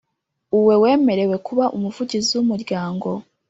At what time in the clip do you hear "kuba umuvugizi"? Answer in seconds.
1.47-2.31